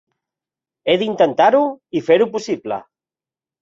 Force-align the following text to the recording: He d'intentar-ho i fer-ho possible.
He 0.87 0.95
d'intentar-ho 1.03 1.63
i 1.99 2.05
fer-ho 2.11 2.33
possible. 2.37 2.85